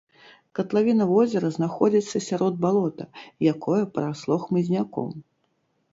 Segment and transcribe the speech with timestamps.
[0.59, 3.05] Катлавіна возера знаходзіцца сярод балота,
[3.53, 5.09] якое парасло хмызняком.